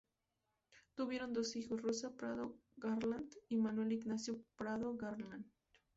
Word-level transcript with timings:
Tuvieron 0.95 1.31
dos 1.31 1.55
hijos: 1.55 1.79
Rosa 1.79 2.11
Prado 2.17 2.55
Garland 2.75 3.35
y 3.49 3.57
Manuel 3.57 3.91
Ignacio 3.91 4.41
Prado 4.55 4.95
Garland. 4.97 5.45